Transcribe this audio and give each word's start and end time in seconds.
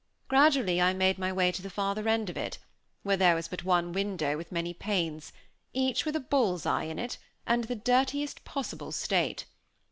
Gradually 0.27 0.81
I 0.81 0.93
made 0.95 1.19
my 1.19 1.31
way 1.31 1.51
to 1.51 1.61
the 1.61 1.69
farther 1.69 2.09
end 2.09 2.27
of 2.31 2.35
it, 2.35 2.57
where 3.03 3.17
there 3.17 3.35
was 3.35 3.47
but 3.47 3.63
one 3.63 3.93
window 3.93 4.35
with 4.35 4.51
many 4.51 4.73
panes, 4.73 5.31
each 5.73 6.05
with 6.05 6.15
a 6.15 6.19
bull's 6.19 6.65
eye 6.65 6.85
in 6.85 6.97
it, 6.97 7.19
and 7.45 7.65
in 7.65 7.67
the 7.67 7.75
dirtiest 7.75 8.43
Possible 8.43 8.91
state. 8.91 9.45